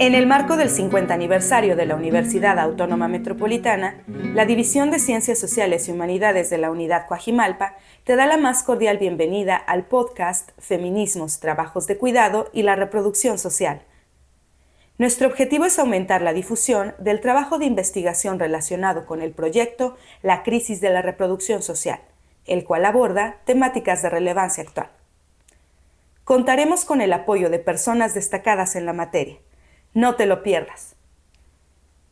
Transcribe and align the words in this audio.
En 0.00 0.16
el 0.16 0.26
marco 0.26 0.56
del 0.56 0.70
50 0.70 1.14
aniversario 1.14 1.76
de 1.76 1.86
la 1.86 1.94
Universidad 1.94 2.58
Autónoma 2.58 3.06
Metropolitana, 3.06 4.02
la 4.08 4.44
División 4.44 4.90
de 4.90 4.98
Ciencias 4.98 5.38
Sociales 5.38 5.86
y 5.86 5.92
Humanidades 5.92 6.50
de 6.50 6.58
la 6.58 6.72
Unidad 6.72 7.06
Coajimalpa 7.06 7.76
te 8.02 8.16
da 8.16 8.26
la 8.26 8.36
más 8.36 8.64
cordial 8.64 8.98
bienvenida 8.98 9.54
al 9.54 9.84
podcast 9.86 10.50
Feminismos, 10.58 11.38
Trabajos 11.38 11.86
de 11.86 11.96
Cuidado 11.96 12.50
y 12.52 12.64
la 12.64 12.74
Reproducción 12.74 13.38
Social. 13.38 13.82
Nuestro 14.98 15.28
objetivo 15.28 15.64
es 15.64 15.78
aumentar 15.78 16.22
la 16.22 16.32
difusión 16.32 16.96
del 16.98 17.20
trabajo 17.20 17.58
de 17.58 17.66
investigación 17.66 18.40
relacionado 18.40 19.06
con 19.06 19.22
el 19.22 19.30
proyecto 19.30 19.96
La 20.22 20.42
crisis 20.42 20.80
de 20.80 20.90
la 20.90 21.02
reproducción 21.02 21.62
social, 21.62 22.00
el 22.46 22.64
cual 22.64 22.84
aborda 22.84 23.36
temáticas 23.44 24.02
de 24.02 24.10
relevancia 24.10 24.64
actual. 24.64 24.90
Contaremos 26.24 26.84
con 26.84 27.00
el 27.00 27.12
apoyo 27.12 27.48
de 27.48 27.60
personas 27.60 28.14
destacadas 28.14 28.74
en 28.74 28.86
la 28.86 28.92
materia, 28.92 29.38
no 29.94 30.16
te 30.16 30.26
lo 30.26 30.42
pierdas. 30.42 30.96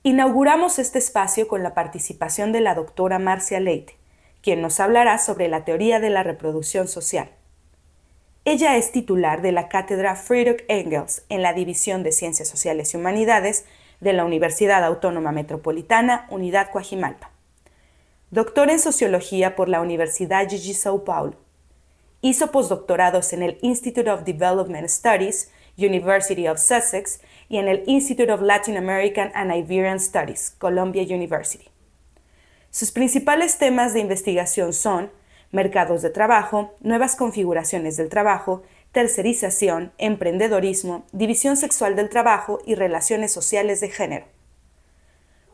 Inauguramos 0.04 0.78
este 0.78 0.98
espacio 0.98 1.46
con 1.48 1.62
la 1.62 1.74
participación 1.74 2.52
de 2.52 2.60
la 2.60 2.74
doctora 2.74 3.18
Marcia 3.18 3.60
Leite, 3.60 3.96
quien 4.40 4.62
nos 4.62 4.80
hablará 4.80 5.18
sobre 5.18 5.48
la 5.48 5.64
teoría 5.64 6.00
de 6.00 6.10
la 6.10 6.22
reproducción 6.22 6.88
social. 6.88 7.30
Ella 8.44 8.76
es 8.76 8.90
titular 8.90 9.42
de 9.42 9.52
la 9.52 9.68
cátedra 9.68 10.16
Friedrich 10.16 10.64
Engels 10.66 11.24
en 11.28 11.42
la 11.42 11.52
División 11.52 12.02
de 12.02 12.10
Ciencias 12.10 12.48
Sociales 12.48 12.92
y 12.92 12.96
Humanidades 12.96 13.66
de 14.00 14.12
la 14.12 14.24
Universidad 14.24 14.82
Autónoma 14.84 15.30
Metropolitana, 15.30 16.26
Unidad 16.30 16.70
Coajimalpa. 16.72 17.30
Doctor 18.32 18.70
en 18.70 18.80
Sociología 18.80 19.54
por 19.54 19.68
la 19.68 19.80
Universidad 19.80 20.48
Gigi 20.48 20.72
São 20.72 21.04
Paulo. 21.04 21.36
Hizo 22.20 22.50
postdoctorados 22.50 23.32
en 23.32 23.42
el 23.42 23.58
Institute 23.62 24.10
of 24.10 24.24
Development 24.24 24.88
Studies, 24.88 25.52
University 25.76 26.46
of 26.46 26.58
Sussex, 26.58 27.20
y 27.48 27.58
en 27.58 27.68
el 27.68 27.82
Institute 27.86 28.32
of 28.32 28.42
Latin 28.42 28.76
American 28.76 29.30
and 29.34 29.52
Iberian 29.54 30.00
Studies, 30.00 30.54
Columbia 30.58 31.02
University. 31.02 31.68
Sus 32.70 32.90
principales 32.90 33.58
temas 33.58 33.92
de 33.92 34.00
investigación 34.00 34.72
son 34.72 35.10
mercados 35.50 36.00
de 36.02 36.10
trabajo, 36.10 36.74
nuevas 36.80 37.16
configuraciones 37.16 37.96
del 37.96 38.08
trabajo, 38.08 38.62
tercerización, 38.92 39.92
emprendedorismo, 39.98 41.04
división 41.12 41.56
sexual 41.56 41.96
del 41.96 42.08
trabajo 42.08 42.60
y 42.64 42.74
relaciones 42.74 43.32
sociales 43.32 43.80
de 43.80 43.90
género. 43.90 44.26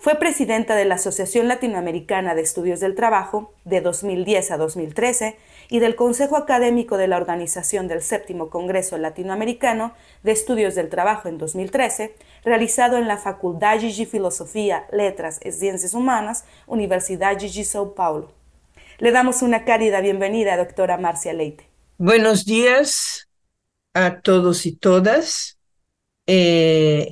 Fue 0.01 0.15
presidenta 0.15 0.77
de 0.77 0.85
la 0.85 0.95
Asociación 0.95 1.49
Latinoamericana 1.49 2.37
de 2.37 2.43
Estudios 2.43 2.79
del 2.79 2.95
Trabajo 2.95 3.53
de 3.65 3.81
2010 3.81 4.53
a 4.53 4.57
2013 4.57 5.37
y 5.71 5.81
del 5.81 5.97
Consejo 5.97 6.37
Académico 6.37 6.97
de 6.97 7.09
la 7.09 7.17
Organización 7.17 7.89
del 7.89 8.01
Séptimo 8.01 8.49
Congreso 8.49 8.97
Latinoamericano 8.97 9.93
de 10.23 10.31
Estudios 10.31 10.77
del 10.77 10.89
Trabajo 10.89 11.29
en 11.29 11.37
2013, 11.37 12.15
realizado 12.45 12.97
en 12.97 13.09
la 13.09 13.19
Facultad 13.19 13.81
de 13.81 14.07
Filosofía, 14.07 14.87
Letras 14.93 15.41
y 15.45 15.51
Ciencias 15.51 15.95
Humanas, 15.95 16.45
Universidad 16.69 17.37
Gigi 17.37 17.63
São 17.63 17.93
Paulo. 17.93 18.31
Le 18.99 19.11
damos 19.11 19.43
una 19.43 19.65
cálida 19.65 20.01
bienvenida, 20.01 20.57
doctora 20.57 20.97
Marcia 20.97 21.33
Leite. 21.33 21.69
Buenos 21.99 22.45
días 22.45 23.29
a 23.95 24.21
todos 24.21 24.65
y 24.65 24.77
todas. 24.77 25.59
Eh, 26.29 27.11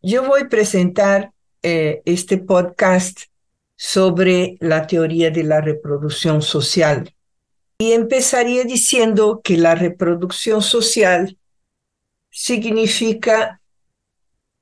yo 0.00 0.26
voy 0.26 0.42
a 0.42 0.48
presentar 0.48 1.32
eh, 1.62 2.02
este 2.04 2.38
podcast 2.38 3.22
sobre 3.76 4.56
la 4.60 4.86
teoría 4.86 5.30
de 5.30 5.44
la 5.44 5.60
reproducción 5.60 6.42
social. 6.42 7.14
Y 7.78 7.92
empezaría 7.92 8.64
diciendo 8.64 9.40
que 9.42 9.56
la 9.56 9.74
reproducción 9.74 10.62
social 10.62 11.38
significa, 12.30 13.60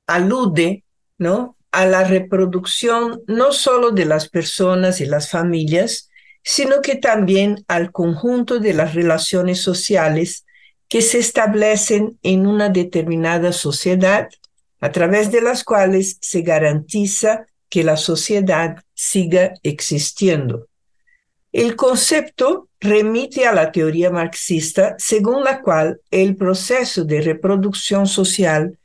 alude, 0.05 0.83
¿no? 1.17 1.57
a 1.71 1.85
la 1.85 2.03
reproducción 2.03 3.21
no 3.27 3.51
solo 3.51 3.91
de 3.91 4.05
las 4.05 4.29
personas 4.29 5.01
y 5.01 5.05
las 5.05 5.29
familias, 5.29 6.09
sino 6.43 6.81
que 6.81 6.95
también 6.95 7.63
al 7.67 7.91
conjunto 7.91 8.59
de 8.59 8.73
las 8.73 8.95
relaciones 8.95 9.61
sociales 9.61 10.45
que 10.87 11.01
se 11.01 11.19
establecen 11.19 12.17
en 12.23 12.47
una 12.47 12.69
determinada 12.69 13.51
sociedad 13.51 14.29
a 14.79 14.91
través 14.91 15.31
de 15.31 15.41
las 15.41 15.63
cuales 15.63 16.17
se 16.21 16.41
garantiza 16.41 17.47
que 17.69 17.83
la 17.83 17.97
sociedad 17.97 18.83
siga 18.93 19.53
existiendo. 19.63 20.67
El 21.51 21.75
concepto 21.75 22.69
remite 22.79 23.47
a 23.47 23.53
la 23.53 23.71
teoría 23.71 24.11
marxista 24.11 24.95
según 24.97 25.43
la 25.43 25.61
cual 25.61 26.01
el 26.11 26.35
proceso 26.35 27.03
de 27.03 27.21
reproducción 27.21 28.05
social 28.07 28.77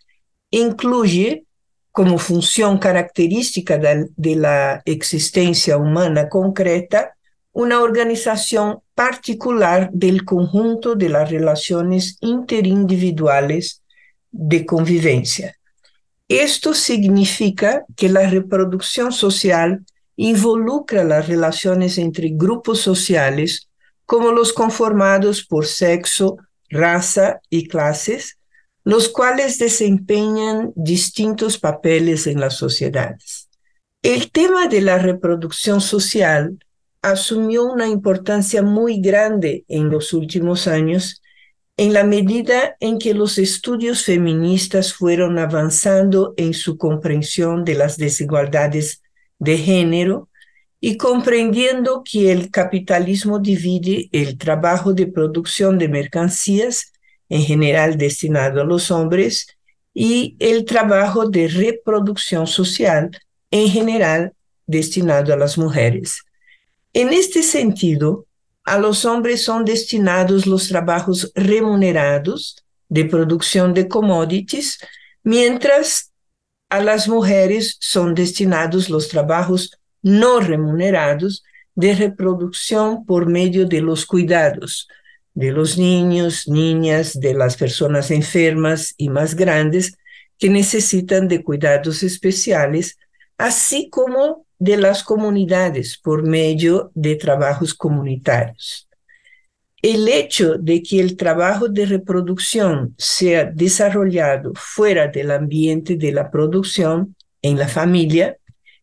incluye 0.50 1.44
como 1.91 2.16
función 2.19 2.78
característica 2.78 3.76
de, 3.76 4.36
la 4.36 4.82
existencia 4.86 5.76
humana 5.76 6.28
concreta 6.31 7.14
una 7.52 7.82
organización 7.82 8.81
particular 8.94 9.91
del 9.92 10.25
conjunto 10.25 10.94
de 10.94 11.10
las 11.10 11.31
relaciones 11.31 12.16
interindividuales 12.20 13.82
de 14.31 14.64
convivencia. 14.64 15.54
Esto 16.28 16.74
significa 16.74 17.84
que 17.96 18.08
la 18.08 18.28
reproducción 18.28 19.12
social 19.12 19.84
involucra 20.16 21.04
las 21.04 21.28
relaciones 21.28 21.98
entre 21.98 22.30
grupos 22.32 22.80
sociales 22.80 23.68
como 24.04 24.32
los 24.32 24.52
conformados 24.52 25.44
por 25.44 25.66
sexo, 25.66 26.36
raza 26.68 27.40
y 27.48 27.66
clases, 27.68 28.38
los 28.84 29.08
cuales 29.08 29.58
desempeñan 29.58 30.72
distintos 30.74 31.58
papeles 31.58 32.26
en 32.26 32.40
las 32.40 32.56
sociedades. 32.56 33.48
El 34.02 34.30
tema 34.32 34.66
de 34.66 34.80
la 34.80 34.98
reproducción 34.98 35.80
social 35.80 36.58
asumió 37.00 37.64
una 37.64 37.88
importancia 37.88 38.62
muy 38.62 39.00
grande 39.00 39.64
en 39.68 39.90
los 39.90 40.12
últimos 40.12 40.66
años 40.66 41.21
en 41.82 41.93
la 41.93 42.04
medida 42.04 42.76
en 42.78 42.97
que 42.97 43.12
los 43.12 43.38
estudios 43.38 44.04
feministas 44.04 44.94
fueron 44.94 45.37
avanzando 45.41 46.32
en 46.37 46.54
su 46.54 46.78
comprensión 46.78 47.65
de 47.65 47.75
las 47.75 47.97
desigualdades 47.97 49.03
de 49.41 49.59
género 49.59 50.28
y 50.78 50.97
comprendiendo 50.97 52.04
que 52.09 52.31
el 52.31 52.53
capitalismo 52.53 53.41
divide 53.41 54.09
el 54.12 54.38
trabajo 54.38 54.93
de 54.93 55.09
producción 55.09 55.76
de 55.76 55.88
mercancías, 55.88 56.93
en 57.28 57.43
general 57.43 57.99
destinado 57.99 58.60
a 58.60 58.64
los 58.64 58.93
hombres, 58.93 59.49
y 59.93 60.37
el 60.38 60.64
trabajo 60.64 61.28
de 61.28 61.49
reproducción 61.49 62.47
social, 62.47 63.10
en 63.50 63.69
general 63.69 64.34
destinado 64.69 65.34
a 65.34 65.37
las 65.37 65.59
mujeres. 65.59 66.22
En 66.93 67.12
este 67.12 67.43
sentido, 67.43 68.26
a 68.64 68.78
los 68.78 69.04
hombres 69.04 69.44
son 69.44 69.64
destinados 69.64 70.46
los 70.46 70.68
trabajos 70.68 71.32
remunerados 71.34 72.64
de 72.88 73.04
producción 73.04 73.74
de 73.74 73.88
commodities, 73.88 74.78
mientras 75.22 76.12
a 76.68 76.80
las 76.80 77.08
mujeres 77.08 77.76
son 77.80 78.14
destinados 78.14 78.88
los 78.88 79.08
trabajos 79.08 79.78
no 80.02 80.40
remunerados 80.40 81.42
de 81.74 81.94
reproducción 81.94 83.04
por 83.06 83.26
medio 83.26 83.66
de 83.66 83.80
los 83.80 84.06
cuidados 84.06 84.88
de 85.34 85.50
los 85.50 85.78
niños, 85.78 86.46
niñas, 86.48 87.18
de 87.18 87.34
las 87.34 87.56
personas 87.56 88.10
enfermas 88.10 88.94
y 88.96 89.08
más 89.08 89.34
grandes 89.34 89.96
que 90.38 90.48
necesitan 90.48 91.28
de 91.28 91.42
cuidados 91.42 92.02
especiales, 92.02 92.98
así 93.38 93.88
como 93.88 94.46
de 94.62 94.76
las 94.76 95.02
comunidades 95.02 95.98
por 95.98 96.22
medio 96.22 96.92
de 96.94 97.16
trabajos 97.16 97.74
comunitarios. 97.74 98.88
El 99.82 100.06
hecho 100.06 100.54
de 100.54 100.84
que 100.84 101.00
el 101.00 101.16
trabajo 101.16 101.66
de 101.66 101.84
reproducción 101.84 102.94
sea 102.96 103.44
desarrollado 103.44 104.52
fuera 104.54 105.08
del 105.08 105.32
ambiente 105.32 105.96
de 105.96 106.12
la 106.12 106.31
producción, 106.31 107.16
en 107.42 107.58
la 107.58 107.66
familia 107.66 108.37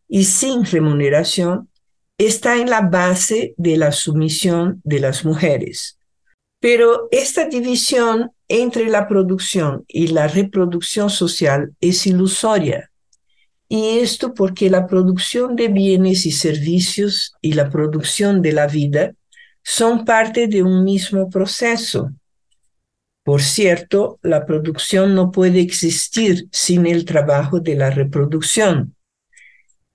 y 0.06 0.24
sin 0.24 0.66
remuneración, 0.66 1.70
está 2.18 2.60
en 2.60 2.68
la 2.68 2.82
base 2.82 3.54
de 3.56 3.78
la 3.78 3.90
sumisión 3.90 4.82
de 4.84 5.00
las 5.00 5.24
mujeres. 5.24 5.98
Pero 6.60 7.08
esta 7.10 7.46
división 7.46 8.32
entre 8.48 8.90
la 8.90 9.08
producción 9.08 9.86
y 9.88 10.08
la 10.08 10.28
reproducción 10.28 11.08
social 11.08 11.74
es 11.80 12.06
ilusoria 12.06 12.90
y 13.72 14.00
esto 14.00 14.34
porque 14.34 14.68
la 14.68 14.88
producción 14.88 15.54
de 15.54 15.68
bienes 15.68 16.26
y 16.26 16.32
servicios 16.32 17.36
y 17.40 17.52
la 17.52 17.70
producción 17.70 18.42
de 18.42 18.50
la 18.50 18.66
vida 18.66 19.14
son 19.62 20.04
parte 20.04 20.48
de 20.48 20.64
un 20.64 20.82
mismo 20.82 21.30
proceso. 21.30 22.10
Por 23.22 23.42
cierto, 23.42 24.18
la 24.22 24.44
producción 24.44 25.14
no 25.14 25.30
puede 25.30 25.60
existir 25.60 26.48
sin 26.50 26.84
el 26.84 27.04
trabajo 27.04 27.60
de 27.60 27.76
la 27.76 27.90
reproducción. 27.90 28.96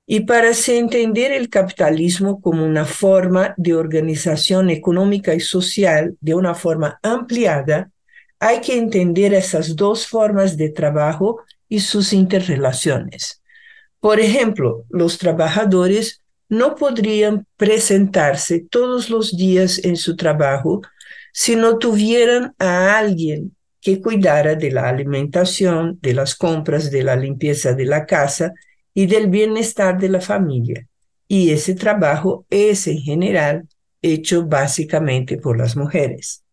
Y 0.07 0.21
para 0.21 0.51
entender 0.67 1.33
el 1.33 1.49
capitalismo 1.49 2.39
como 2.39 2.63
una 2.63 2.85
forma 2.85 3.55
de 3.57 3.73
organización 3.73 4.69
económica 4.69 5.33
y 5.35 5.41
social 5.41 6.15
de 6.21 6.33
una 6.33 6.53
forma 6.53 6.97
ampliada, 7.03 7.91
hay 8.39 8.61
que 8.61 8.77
entender 8.77 9.33
esas 9.33 9.75
dos 9.75 10.07
formas 10.07 10.55
de 10.55 10.69
trabajo 10.69 11.41
y 11.67 11.81
sus 11.81 12.13
interrelaciones. 12.13 13.41
Por 14.05 14.19
ejemplo, 14.19 14.85
los 14.91 15.17
trabajadores 15.17 16.21
no 16.47 16.75
podrían 16.75 17.47
presentarse 17.57 18.59
todos 18.59 19.09
los 19.09 19.35
días 19.35 19.83
en 19.83 19.97
su 19.97 20.15
trabajo 20.15 20.83
si 21.33 21.55
no 21.55 21.79
tuvieran 21.79 22.53
a 22.59 22.99
alguien 22.99 23.55
que 23.81 23.99
cuidara 23.99 24.53
de 24.53 24.69
la 24.69 24.89
alimentación, 24.89 25.97
de 26.03 26.13
las 26.13 26.35
compras, 26.35 26.91
de 26.91 27.01
la 27.01 27.15
limpieza 27.15 27.73
de 27.73 27.85
la 27.85 28.05
casa 28.05 28.53
y 28.93 29.07
del 29.07 29.27
bienestar 29.27 29.97
de 29.97 30.09
la 30.09 30.21
familia. 30.21 30.87
Y 31.27 31.49
ese 31.49 31.73
trabajo 31.73 32.45
es 32.51 32.85
en 32.85 32.99
general 32.99 33.67
hecho 34.03 34.45
básicamente 34.45 35.39
por 35.39 35.57
las 35.57 35.75
mujeres. 35.75 36.43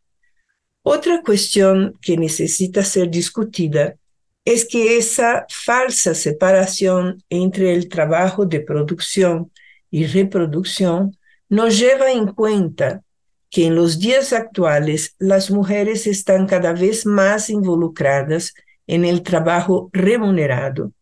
Otra 0.82 1.20
cuestión 1.22 1.98
que 2.00 2.16
necesita 2.16 2.82
ser 2.82 3.10
discutida 3.10 3.96
es 4.44 4.64
que 4.66 4.96
esa 4.96 5.46
falsa 5.48 6.14
separación 6.14 7.22
entre 7.30 7.74
el 7.74 7.88
trabajo 7.88 8.44
de 8.44 8.60
producción 8.60 9.50
y 9.90 10.06
reproducción 10.06 11.16
nos 11.48 11.78
lleva 11.78 12.10
en 12.10 12.28
cuenta 12.28 13.02
que 13.50 13.66
en 13.66 13.74
los 13.74 13.98
días 13.98 14.32
actuales 14.32 15.14
las 15.18 15.50
mujeres 15.50 16.06
están 16.06 16.46
cada 16.46 16.72
vez 16.72 17.04
más 17.04 17.50
involucradas 17.50 18.54
en 18.86 19.04
el 19.04 19.22
trabajo 19.22 19.90
remunerado, 19.92 20.92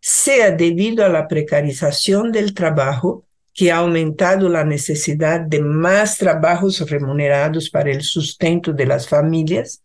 sea 0.00 0.50
debido 0.50 1.04
a 1.04 1.08
la 1.08 1.28
precarización 1.28 2.32
del 2.32 2.52
trabajo, 2.52 3.24
que 3.52 3.70
ha 3.72 3.78
aumentado 3.78 4.48
la 4.48 4.64
necesidad 4.64 5.40
de 5.40 5.60
más 5.60 6.18
trabajos 6.18 6.88
remunerados 6.88 7.68
para 7.70 7.90
el 7.90 8.02
sustento 8.02 8.72
de 8.72 8.86
las 8.86 9.08
familias, 9.08 9.82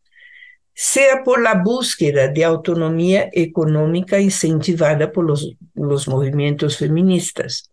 sea 0.75 1.23
por 1.23 1.41
la 1.41 1.55
búsqueda 1.55 2.27
de 2.27 2.43
autonomía 2.43 3.29
económica 3.31 4.19
incentivada 4.19 5.09
por 5.11 5.25
los, 5.25 5.55
los 5.73 6.07
movimientos 6.09 6.77
feministas. 6.77 7.71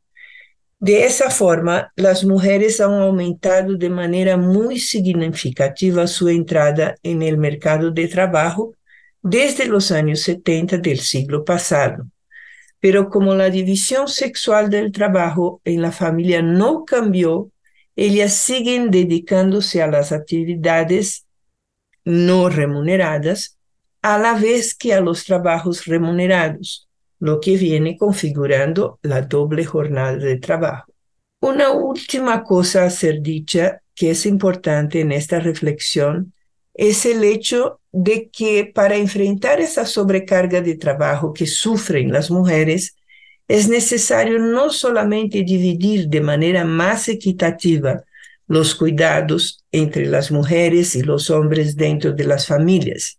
De 0.79 1.05
esa 1.05 1.29
forma, 1.31 1.93
las 1.97 2.25
mujeres 2.25 2.81
han 2.81 2.93
aumentado 2.93 3.75
de 3.75 3.91
manera 3.91 4.37
muy 4.37 4.79
significativa 4.79 6.07
su 6.07 6.29
entrada 6.29 6.95
en 7.03 7.23
el 7.23 7.39
mercado 7.39 7.91
de 7.91 8.07
trabajo 8.07 8.75
desde 9.21 9.67
los 9.67 9.91
años 9.91 10.21
70 10.21 10.79
del 10.79 11.01
siglo 11.01 11.45
pasado. 11.45 12.07
Pero 12.79 13.11
como 13.11 13.35
la 13.35 13.51
división 13.51 14.09
sexual 14.09 14.71
del 14.71 14.91
trabajo 14.91 15.61
en 15.65 15.83
la 15.83 15.93
familia 15.93 16.43
no 16.43 16.85
cambió, 16.85 17.51
ellas 17.95 18.35
siguen 18.35 18.91
dedicándose 18.91 19.83
a 19.83 19.87
las 19.89 20.13
actividades 20.13 21.27
no 22.05 22.49
remuneradas 22.49 23.59
a 24.03 24.19
la 24.19 24.35
vez 24.35 24.75
que 24.75 24.95
a 24.95 25.01
los 25.01 25.25
trabajos 25.25 25.87
remunerados, 25.87 26.89
lo 27.21 27.41
que 27.41 27.57
viene 27.57 27.97
configurando 27.97 28.99
la 29.03 29.23
doble 29.23 29.65
jornada 29.65 30.17
de 30.17 30.37
trabajo. 30.39 30.93
Una 31.41 31.71
última 31.71 32.43
cosa 32.43 32.85
a 32.85 32.91
ser 32.91 33.21
dicha 33.21 33.81
que 33.95 34.11
es 34.11 34.27
importante 34.27 35.01
en 35.01 35.13
esta 35.13 35.39
reflexión 35.39 36.33
es 36.75 37.07
el 37.07 37.23
hecho 37.23 37.81
de 37.93 38.31
que 38.31 38.65
para 38.65 38.97
enfrentar 38.97 39.61
esa 39.61 39.87
sobrecarga 39.87 40.61
de 40.61 40.77
trabajo 40.77 41.33
que 41.33 41.47
sufren 41.47 42.11
las 42.11 42.31
mujeres, 42.31 42.97
es 43.49 43.69
necesario 43.69 44.39
no 44.39 44.71
solamente 44.71 45.43
dividir 45.43 46.09
de 46.09 46.21
manera 46.21 46.65
más 46.65 47.09
equitativa 47.09 48.03
los 48.47 48.75
cuidados 48.75 49.65
entre 49.73 50.07
las 50.07 50.31
mujeres 50.31 50.95
y 50.95 51.03
los 51.03 51.31
hombres 51.31 51.77
dentro 51.77 52.13
de 52.13 52.25
las 52.25 52.47
familias, 52.47 53.19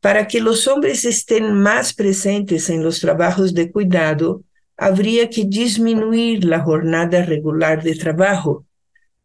para 0.00 0.26
que 0.26 0.40
los 0.40 0.66
hombres 0.66 1.04
estén 1.04 1.52
más 1.52 1.92
presentes 1.92 2.70
en 2.70 2.82
los 2.82 3.00
trabajos 3.00 3.52
de 3.54 3.70
cuidado, 3.70 4.42
habría 4.76 5.28
que 5.28 5.44
disminuir 5.44 6.44
la 6.44 6.60
jornada 6.60 7.22
regular 7.22 7.82
de 7.82 7.94
trabajo, 7.94 8.64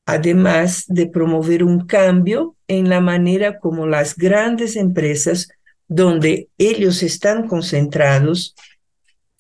además 0.06 0.84
de 0.88 1.08
promover 1.08 1.64
un 1.64 1.86
cambio 1.88 2.56
en 2.68 2.90
la 2.90 3.00
manera 3.00 3.60
como 3.60 3.88
las 3.88 4.16
grandes 4.16 4.76
empresas 4.76 5.48
donde 5.88 6.50
ellos 6.58 7.04
están 7.04 7.48
concentrados 7.48 8.56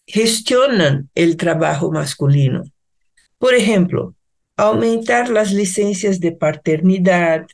gestionan 0.07 1.09
el 1.15 1.35
trabajo 1.35 1.91
masculino. 1.91 2.63
Por 3.37 3.53
ejemplo, 3.53 4.15
aumentar 4.57 5.29
las 5.29 5.51
licencias 5.51 6.19
de 6.19 6.31
paternidad, 6.31 7.45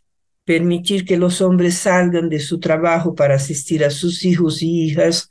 permitir 0.46 1.06
que 1.06 1.18
los 1.18 1.42
hombres 1.42 1.76
salgan 1.76 2.30
de 2.30 2.40
su 2.40 2.60
trabajo 2.60 3.16
para 3.16 3.36
asistir 3.36 3.84
a 3.84 3.90
sus 3.90 4.24
hijos 4.26 4.62
y 4.62 4.86
hijas 4.86 5.30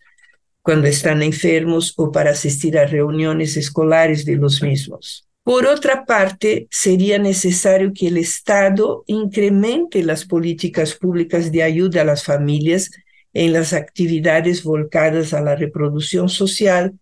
cuando 0.62 0.88
están 0.88 1.22
enfermos 1.22 1.94
o 1.96 2.12
para 2.12 2.30
asistir 2.30 2.78
a 2.78 2.86
reuniones 2.86 3.56
escolares 3.56 4.24
de 4.24 4.36
los 4.36 4.62
mismos. 4.62 5.26
Por 5.42 5.66
otra 5.66 6.04
parte, 6.04 6.68
sería 6.70 7.18
necesario 7.18 7.92
que 7.94 8.08
el 8.08 8.18
Estado 8.18 9.04
incremente 9.06 10.04
las 10.04 10.24
políticas 10.24 10.94
públicas 10.94 11.50
de 11.50 11.62
ayuda 11.62 12.02
a 12.02 12.04
las 12.04 12.24
familias 12.24 12.90
en 13.32 13.52
las 13.52 13.72
actividades 13.72 14.62
volcadas 14.62 15.32
a 15.32 15.40
la 15.40 15.56
reproducción 15.56 16.28
social, 16.28 16.92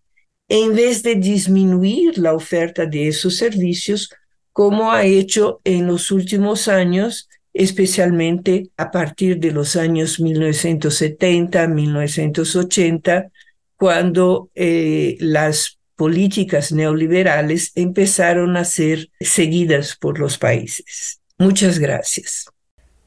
en 0.47 0.73
vez 0.73 1.03
de 1.03 1.15
disminuir 1.15 2.17
la 2.17 2.33
oferta 2.33 2.85
de 2.85 3.07
esos 3.07 3.35
servicios, 3.35 4.09
como 4.59 4.91
ha 4.91 5.05
hecho 5.05 5.61
en 5.63 5.87
los 5.87 6.11
últimos 6.11 6.67
años 6.67 7.29
especialmente 7.53 8.71
a 8.75 8.91
partir 8.91 9.39
de 9.39 9.53
los 9.53 9.77
años 9.77 10.19
1970, 10.19 11.65
1980, 11.69 13.31
cuando 13.77 14.49
eh, 14.55 15.15
las 15.21 15.79
políticas 15.95 16.73
neoliberales 16.73 17.71
empezaron 17.75 18.57
a 18.57 18.65
ser 18.65 19.09
seguidas 19.21 19.95
por 19.95 20.19
los 20.19 20.37
países. 20.37 21.21
Muchas 21.37 21.79
gracias. 21.79 22.49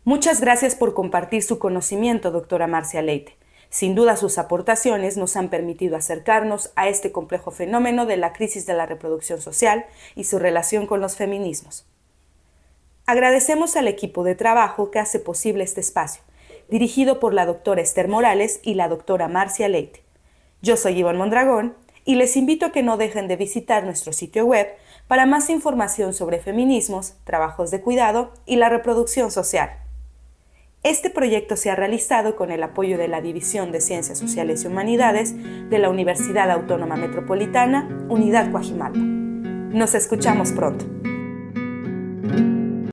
Muchas 0.05 0.41
gracias 0.41 0.75
por 0.75 0.95
compartir 0.95 1.43
su 1.43 1.59
conocimiento, 1.59 2.31
doctora 2.31 2.67
Marcia 2.67 3.03
Leite. 3.03 3.37
Sin 3.73 3.95
duda 3.95 4.19
sus 4.19 4.37
aportaciones 4.37 5.17
nos 5.17 5.35
han 5.35 5.49
permitido 5.49 5.97
acercarnos 5.97 6.73
a 6.77 6.91
este 6.91 7.11
complejo 7.11 7.51
fenómeno 7.51 8.05
de 8.05 8.19
la 8.19 8.35
crisis 8.35 8.67
de 8.67 8.75
la 8.75 8.85
reproducción 8.85 9.41
social 9.41 9.87
y 10.15 10.25
su 10.25 10.39
relación 10.39 10.87
con 10.87 11.01
los 11.01 11.17
feminismos. 11.17 11.87
Agradecemos 13.07 13.75
al 13.77 13.89
equipo 13.89 14.25
de 14.25 14.35
trabajo 14.35 14.91
que 14.91 14.99
hace 14.99 15.21
posible 15.21 15.65
este 15.65 15.81
espacio, 15.81 16.23
dirigido 16.69 17.19
por 17.19 17.33
la 17.33 17.47
doctora 17.47 17.81
Esther 17.81 18.09
Morales 18.09 18.61
y 18.63 18.75
la 18.75 18.89
doctora 18.89 19.27
Marcia 19.29 19.71
Leite. 19.71 20.05
Yo 20.61 20.77
soy 20.77 20.99
Iván 20.99 21.17
Mondragón 21.17 21.75
y 22.05 22.17
les 22.17 22.37
invito 22.37 22.67
a 22.67 22.73
que 22.73 22.83
no 22.83 22.99
dejen 22.99 23.27
de 23.27 23.37
visitar 23.37 23.85
nuestro 23.85 24.13
sitio 24.13 24.45
web 24.45 24.69
para 25.09 25.25
más 25.25 25.49
información 25.49 26.13
sobre 26.13 26.41
feminismos, 26.41 27.15
trabajos 27.25 27.71
de 27.71 27.81
cuidado 27.81 28.35
y 28.45 28.57
la 28.57 28.69
reproducción 28.69 29.31
social. 29.31 29.82
Este 30.83 31.11
proyecto 31.11 31.57
se 31.57 31.71
ha 31.71 31.77
realizado 31.77 32.35
con 32.35 32.51
el 32.51 32.61
apoyo 32.61 32.99
de 32.99 33.07
la 33.07 33.21
División 33.21 33.71
de 33.71 33.81
Ciencias 33.81 34.19
Sociales 34.19 34.65
y 34.65 34.67
Humanidades 34.67 35.33
de 35.71 35.79
la 35.79 35.89
Universidad 35.89 36.51
Autónoma 36.51 36.97
Metropolitana, 36.97 37.89
Unidad 38.09 38.51
Coajimalpa. 38.51 38.99
Nos 38.99 39.95
escuchamos 39.95 40.51
pronto. 40.51 40.85